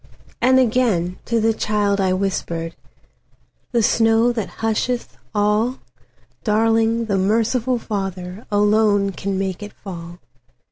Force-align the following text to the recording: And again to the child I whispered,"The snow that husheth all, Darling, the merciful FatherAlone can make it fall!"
And 0.41 0.57
again 0.59 1.19
to 1.25 1.39
the 1.39 1.53
child 1.53 2.01
I 2.01 2.11
whispered,"The 2.13 3.83
snow 3.83 4.31
that 4.31 4.49
husheth 4.65 5.15
all, 5.35 5.77
Darling, 6.43 7.05
the 7.05 7.19
merciful 7.19 7.77
FatherAlone 7.77 9.15
can 9.15 9.37
make 9.37 9.61
it 9.61 9.73
fall!" 9.73 10.17